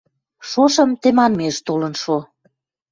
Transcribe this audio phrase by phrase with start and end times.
[0.49, 2.17] Шошым тӹманмеш толын шо.